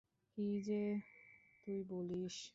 কী 0.31 0.47
যে 0.61 0.81
তুই 1.67 1.79
বলিস! 1.89 2.35